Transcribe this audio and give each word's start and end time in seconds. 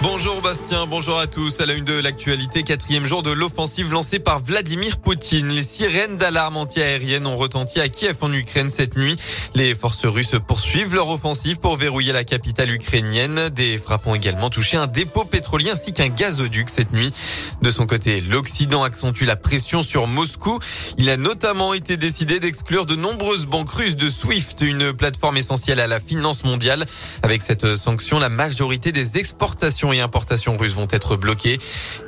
Bonjour 0.00 0.40
Bastien, 0.40 0.86
bonjour 0.86 1.18
à 1.18 1.26
tous. 1.26 1.60
À 1.60 1.66
la 1.66 1.72
une 1.74 1.84
de 1.84 1.92
l'actualité, 1.92 2.62
quatrième 2.62 3.04
jour 3.04 3.24
de 3.24 3.32
l'offensive 3.32 3.92
lancée 3.92 4.20
par 4.20 4.38
Vladimir 4.38 4.98
Poutine. 4.98 5.48
Les 5.48 5.64
sirènes 5.64 6.16
d'alarme 6.16 6.56
anti-aérienne 6.56 7.26
ont 7.26 7.36
retenti 7.36 7.80
à 7.80 7.88
Kiev 7.88 8.16
en 8.20 8.32
Ukraine 8.32 8.68
cette 8.68 8.96
nuit. 8.96 9.16
Les 9.56 9.74
forces 9.74 10.06
russes 10.06 10.36
poursuivent 10.46 10.94
leur 10.94 11.08
offensive 11.08 11.58
pour 11.58 11.76
verrouiller 11.76 12.12
la 12.12 12.22
capitale 12.22 12.70
ukrainienne. 12.70 13.48
Des 13.48 13.76
frappes 13.76 14.06
ont 14.06 14.14
également 14.14 14.50
touché 14.50 14.76
un 14.76 14.86
dépôt 14.86 15.24
pétrolier 15.24 15.70
ainsi 15.70 15.92
qu'un 15.92 16.08
gazoduc 16.08 16.70
cette 16.70 16.92
nuit. 16.92 17.12
De 17.60 17.70
son 17.72 17.86
côté, 17.86 18.20
l'Occident 18.20 18.84
accentue 18.84 19.24
la 19.24 19.34
pression 19.34 19.82
sur 19.82 20.06
Moscou. 20.06 20.60
Il 20.98 21.10
a 21.10 21.16
notamment 21.16 21.74
été 21.74 21.96
décidé 21.96 22.38
d'exclure 22.38 22.86
de 22.86 22.94
nombreuses 22.94 23.46
banques 23.46 23.70
russes 23.70 23.96
de 23.96 24.08
SWIFT, 24.08 24.60
une 24.62 24.92
plateforme 24.92 25.38
essentielle 25.38 25.80
à 25.80 25.88
la 25.88 25.98
finance 25.98 26.44
mondiale. 26.44 26.86
Avec 27.24 27.42
cette 27.42 27.74
sanction, 27.74 28.20
la 28.20 28.28
majorité 28.28 28.92
des 28.92 29.18
exportations 29.18 29.87
et 29.92 30.00
importations 30.00 30.56
russes 30.56 30.74
vont 30.74 30.88
être 30.90 31.16
bloquées. 31.16 31.58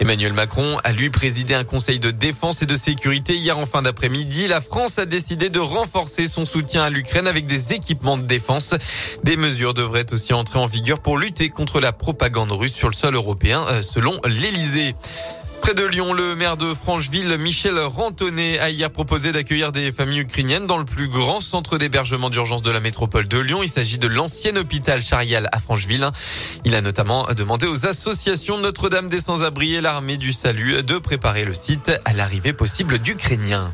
Emmanuel 0.01 0.33
Macron 0.33 0.79
a 0.85 0.93
lui 0.93 1.11
présidé 1.11 1.55
un 1.55 1.65
conseil 1.65 1.99
de 1.99 2.11
défense 2.11 2.63
et 2.63 2.67
de 2.67 2.75
sécurité 2.75 3.35
hier 3.35 3.59
en 3.59 3.67
fin 3.67 3.83
d'après-midi. 3.83 4.49
La 4.49 4.61
France 4.61 4.99
a 4.99 5.07
décidé 5.07 5.49
de 5.51 5.59
renforcer 5.59 6.29
son 6.29 6.47
soutien 6.47 6.83
à 6.83 6.91
l'Ukraine 6.91 7.27
avec 7.27 7.47
des 7.47 7.73
équipements 7.73 8.17
de 8.17 8.27
défense. 8.27 8.75
Des 9.25 9.37
mesures 9.37 9.75
devraient 9.75 10.13
aussi 10.13 10.33
entrer 10.33 10.59
en 10.59 10.67
vigueur 10.67 11.01
pour 11.01 11.19
lutter 11.19 11.49
contre 11.49 11.81
la 11.81 11.93
propagande 11.93 12.53
russe 12.53 12.75
sur 12.75 12.89
le 12.89 12.95
sol 12.95 13.15
européen, 13.15 13.65
euh, 13.69 13.83
selon 13.83 14.13
l'Elysée. 14.25 14.95
Près 15.63 15.75
de 15.75 15.85
Lyon, 15.85 16.13
le 16.13 16.35
maire 16.35 16.57
de 16.57 16.73
Francheville, 16.75 17.37
Michel 17.39 17.79
Rantonnet, 17.79 18.59
a 18.59 18.71
hier 18.71 18.91
proposé 18.91 19.31
d'accueillir 19.33 19.73
des 19.73 19.93
familles 19.93 20.21
ukrainiennes 20.21 20.67
dans 20.67 20.79
le 20.79 20.85
plus 20.85 21.09
grand 21.09 21.41
centre 21.41 21.77
d'hébergement 21.77 22.31
d'urgence 22.31 22.63
de 22.63 22.71
la 22.71 22.81
métropole 22.81 23.29
de 23.29 23.39
Lyon. 23.39 23.63
Il 23.63 23.69
s'agit 23.69 23.99
de 23.99 24.07
l'ancien 24.07 24.57
hôpital 24.57 25.03
Charial 25.03 25.49
à 25.53 25.59
Francheville. 25.59 26.09
Il 26.65 26.75
a 26.75 26.81
notamment 26.81 27.27
demandé 27.37 27.67
aux 27.67 27.87
associations 27.87 28.59
Notre-Dame 28.59 29.09
des 29.09 29.21
Sans-Abri 29.21 29.75
et 29.75 29.81
l'Armée 29.81 30.17
du 30.17 30.33
Salut 30.33 30.83
de 30.83 30.99
préparer 30.99 31.45
le 31.45 31.55
site 31.55 31.91
à 32.05 32.13
l'arrivée 32.15 32.53
possible 32.53 32.99
d'Ukrainiens. 32.99 33.71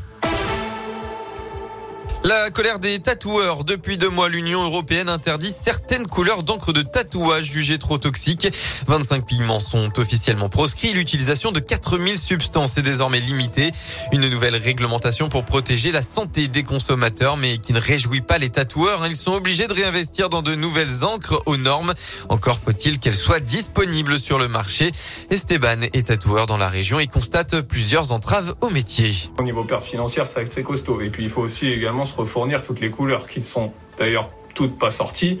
La 2.27 2.49
colère 2.49 2.79
des 2.79 2.99
tatoueurs. 2.99 3.63
Depuis 3.63 3.97
deux 3.97 4.09
mois, 4.09 4.27
l'Union 4.27 4.61
européenne 4.61 5.07
interdit 5.07 5.53
certaines 5.57 6.07
couleurs 6.07 6.43
d'encre 6.43 6.73
de 6.73 6.81
tatouage 6.81 7.45
jugées 7.45 7.77
trop 7.77 7.97
toxiques. 7.97 8.49
25 8.85 9.25
pigments 9.25 9.61
sont 9.61 9.97
officiellement 9.97 10.49
proscrits. 10.49 10.91
L'utilisation 10.91 11.53
de 11.53 11.61
4000 11.61 12.17
substances 12.17 12.77
est 12.77 12.81
désormais 12.81 13.21
limitée. 13.21 13.71
Une 14.11 14.27
nouvelle 14.27 14.57
réglementation 14.57 15.29
pour 15.29 15.45
protéger 15.45 15.93
la 15.93 16.01
santé 16.01 16.49
des 16.49 16.63
consommateurs, 16.63 17.37
mais 17.37 17.59
qui 17.59 17.71
ne 17.71 17.79
réjouit 17.79 18.19
pas 18.19 18.37
les 18.37 18.49
tatoueurs. 18.49 19.07
Ils 19.07 19.15
sont 19.15 19.31
obligés 19.31 19.67
de 19.67 19.73
réinvestir 19.73 20.27
dans 20.27 20.41
de 20.41 20.53
nouvelles 20.53 21.05
encres 21.05 21.41
aux 21.45 21.55
normes. 21.55 21.93
Encore 22.27 22.59
faut-il 22.59 22.99
qu'elles 22.99 23.15
soient 23.15 23.39
disponibles 23.39 24.19
sur 24.19 24.37
le 24.37 24.49
marché. 24.49 24.91
Esteban 25.29 25.83
est 25.93 26.07
tatoueur 26.07 26.45
dans 26.45 26.57
la 26.57 26.67
région 26.67 26.99
et 26.99 27.07
constate 27.07 27.61
plusieurs 27.61 28.11
entraves 28.11 28.53
au 28.59 28.69
métier. 28.69 29.15
Au 29.39 29.43
niveau 29.43 29.63
perte 29.63 29.85
financière, 29.85 30.27
c'est 30.27 30.41
assez 30.41 30.63
costaud. 30.63 30.99
Et 30.99 31.09
puis, 31.09 31.23
il 31.23 31.29
faut 31.29 31.43
aussi 31.43 31.67
également 31.67 32.03
se 32.03 32.16
fournir 32.25 32.63
toutes 32.63 32.79
les 32.79 32.89
couleurs 32.89 33.27
qui 33.27 33.39
ne 33.39 33.45
sont 33.45 33.73
d'ailleurs 33.97 34.29
toutes 34.53 34.77
pas 34.77 34.91
sorties. 34.91 35.39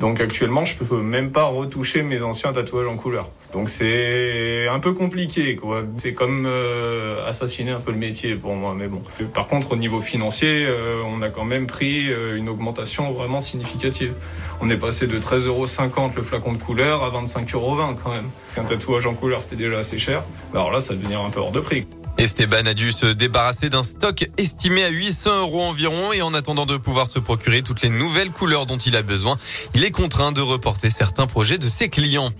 Donc 0.00 0.20
actuellement, 0.20 0.64
je 0.64 0.76
peux 0.76 1.00
même 1.00 1.30
pas 1.30 1.44
retoucher 1.44 2.02
mes 2.02 2.22
anciens 2.22 2.52
tatouages 2.52 2.86
en 2.86 2.96
couleur. 2.96 3.30
Donc 3.52 3.70
c'est 3.70 4.68
un 4.68 4.80
peu 4.80 4.92
compliqué, 4.92 5.56
quoi. 5.56 5.82
C'est 5.96 6.12
comme 6.12 6.44
euh, 6.46 7.26
assassiner 7.26 7.70
un 7.70 7.80
peu 7.80 7.92
le 7.92 7.96
métier 7.96 8.34
pour 8.34 8.54
moi, 8.54 8.74
mais 8.76 8.88
bon. 8.88 9.00
Par 9.32 9.46
contre, 9.46 9.72
au 9.72 9.76
niveau 9.76 10.02
financier, 10.02 10.66
euh, 10.66 11.00
on 11.06 11.22
a 11.22 11.30
quand 11.30 11.44
même 11.44 11.66
pris 11.66 12.10
euh, 12.10 12.36
une 12.36 12.50
augmentation 12.50 13.12
vraiment 13.12 13.40
significative. 13.40 14.12
On 14.60 14.68
est 14.68 14.76
passé 14.76 15.06
de 15.06 15.18
13,50 15.18 15.46
euros 15.46 15.66
le 16.14 16.22
flacon 16.22 16.52
de 16.52 16.58
couleur 16.58 17.02
à 17.02 17.10
25,20 17.10 17.54
euros 17.54 17.76
quand 18.02 18.10
même. 18.10 18.28
Un 18.58 18.64
tatouage 18.64 19.06
en 19.06 19.14
couleur, 19.14 19.42
c'était 19.42 19.56
déjà 19.56 19.78
assez 19.78 19.98
cher. 19.98 20.22
Alors 20.52 20.70
là, 20.70 20.80
ça 20.80 20.94
devenir 20.94 21.20
un 21.22 21.30
peu 21.30 21.40
hors 21.40 21.52
de 21.52 21.60
prix. 21.60 21.86
Esteban 22.18 22.64
a 22.66 22.72
dû 22.72 22.92
se 22.92 23.06
débarrasser 23.06 23.68
d'un 23.68 23.82
stock 23.82 24.28
estimé 24.38 24.84
à 24.84 24.88
800 24.88 25.40
euros 25.40 25.62
environ 25.62 26.12
et 26.12 26.22
en 26.22 26.32
attendant 26.32 26.64
de 26.64 26.78
pouvoir 26.78 27.06
se 27.06 27.18
procurer 27.18 27.62
toutes 27.62 27.82
les 27.82 27.90
nouvelles 27.90 28.30
couleurs 28.30 28.64
dont 28.64 28.78
il 28.78 28.96
a 28.96 29.02
besoin, 29.02 29.36
il 29.74 29.84
est 29.84 29.90
contraint 29.90 30.32
de 30.32 30.40
reporter 30.40 30.88
certains 30.88 31.26
projets 31.26 31.58
de 31.58 31.66
ses 31.66 31.88
clients. 31.88 32.30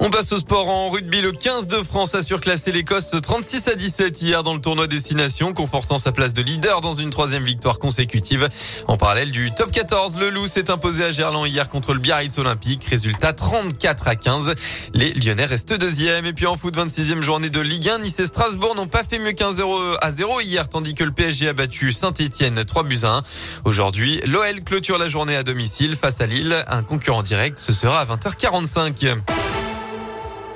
On 0.00 0.10
passe 0.10 0.32
au 0.32 0.38
sport 0.38 0.68
en 0.68 0.90
rugby. 0.90 1.20
Le 1.20 1.32
15 1.32 1.66
de 1.68 1.76
France 1.76 2.14
a 2.14 2.22
surclassé 2.22 2.72
l'Écosse 2.72 3.12
36 3.22 3.68
à 3.68 3.74
17 3.74 4.20
hier 4.22 4.42
dans 4.42 4.52
le 4.52 4.60
tournoi 4.60 4.86
Destination, 4.86 5.52
confortant 5.52 5.98
sa 5.98 6.12
place 6.12 6.34
de 6.34 6.42
leader 6.42 6.80
dans 6.80 6.92
une 6.92 7.10
troisième 7.10 7.44
victoire 7.44 7.78
consécutive. 7.78 8.48
En 8.88 8.96
parallèle 8.96 9.30
du 9.30 9.54
top 9.54 9.70
14, 9.70 10.16
le 10.16 10.30
Loup 10.30 10.46
s'est 10.46 10.70
imposé 10.70 11.04
à 11.04 11.12
Gerland 11.12 11.46
hier 11.46 11.68
contre 11.68 11.94
le 11.94 12.00
Biarritz 12.00 12.36
Olympique. 12.38 12.84
Résultat 12.84 13.32
34 13.32 14.08
à 14.08 14.16
15. 14.16 14.54
Les 14.94 15.12
Lyonnais 15.14 15.46
restent 15.46 15.74
deuxième. 15.74 16.26
Et 16.26 16.32
puis 16.32 16.46
en 16.46 16.56
foot, 16.56 16.76
26e 16.76 17.20
journée 17.20 17.50
de 17.50 17.60
Ligue 17.60 17.88
1, 17.88 17.98
Nice 18.00 18.18
et 18.18 18.26
Strasbourg 18.26 18.74
n'ont 18.74 18.88
pas 18.88 19.04
fait 19.04 19.18
mieux 19.18 19.32
qu'un 19.32 19.52
0 19.52 19.78
à 20.00 20.10
0 20.10 20.40
hier, 20.40 20.68
tandis 20.68 20.94
que 20.94 21.04
le 21.04 21.12
PSG 21.12 21.48
a 21.48 21.52
battu 21.52 21.92
Saint-Etienne 21.92 22.64
3 22.64 22.82
buts 22.82 23.00
à 23.04 23.18
1. 23.18 23.22
Aujourd'hui, 23.64 24.20
l'OL 24.26 24.60
clôture 24.64 24.98
la 24.98 25.08
journée 25.08 25.36
à 25.36 25.44
domicile 25.44 25.94
face 25.94 26.20
à 26.20 26.26
Lille. 26.26 26.64
Un 26.68 26.82
concurrent 26.82 27.22
direct, 27.22 27.58
ce 27.58 27.72
sera 27.72 28.00
à 28.00 28.04
20h45. 28.04 29.53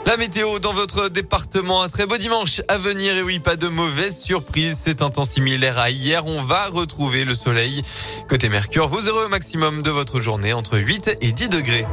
La 0.08 0.16
météo 0.16 0.58
dans 0.58 0.72
votre 0.72 1.10
département, 1.10 1.82
un 1.82 1.90
très 1.90 2.06
beau 2.06 2.16
dimanche 2.16 2.62
à 2.68 2.78
venir 2.78 3.14
et 3.14 3.20
oui, 3.20 3.40
pas 3.40 3.56
de 3.56 3.68
mauvaise 3.68 4.18
surprise, 4.18 4.80
c'est 4.82 5.02
un 5.02 5.10
temps 5.10 5.22
similaire 5.22 5.78
à 5.78 5.90
hier, 5.90 6.24
on 6.24 6.40
va 6.40 6.68
retrouver 6.68 7.24
le 7.24 7.34
soleil. 7.34 7.82
Côté 8.26 8.48
Mercure, 8.48 8.88
vous 8.88 9.10
aurez 9.10 9.26
au 9.26 9.28
maximum 9.28 9.82
de 9.82 9.90
votre 9.90 10.22
journée 10.22 10.54
entre 10.54 10.78
8 10.78 11.16
et 11.20 11.32
10 11.32 11.50
degrés. 11.50 11.84